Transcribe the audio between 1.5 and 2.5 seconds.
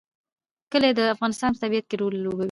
په طبیعت کې رول لوبوي.